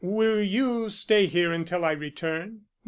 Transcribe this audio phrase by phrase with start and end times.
[0.03, 2.61] Will you stay here until I return?"